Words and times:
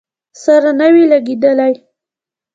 سره 0.43 0.69
نه 0.79 0.87
وې 0.93 1.03
لګېدلې. 1.11 1.73